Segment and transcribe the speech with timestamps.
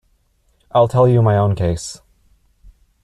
[0.71, 2.01] I'll tell you my own case.